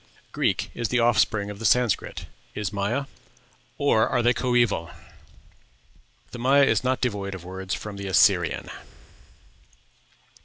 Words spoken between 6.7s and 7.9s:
not devoid of words